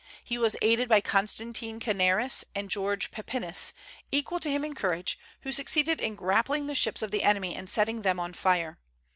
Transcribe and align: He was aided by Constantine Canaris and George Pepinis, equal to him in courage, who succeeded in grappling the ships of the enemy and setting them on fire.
He 0.23 0.39
was 0.39 0.55
aided 0.63 0.89
by 0.89 0.99
Constantine 0.99 1.79
Canaris 1.79 2.43
and 2.55 2.71
George 2.71 3.11
Pepinis, 3.11 3.71
equal 4.11 4.39
to 4.39 4.49
him 4.49 4.65
in 4.65 4.73
courage, 4.73 5.19
who 5.41 5.51
succeeded 5.51 6.01
in 6.01 6.15
grappling 6.15 6.65
the 6.65 6.73
ships 6.73 7.03
of 7.03 7.11
the 7.11 7.21
enemy 7.21 7.53
and 7.55 7.69
setting 7.69 8.01
them 8.01 8.19
on 8.19 8.33
fire. 8.33 8.79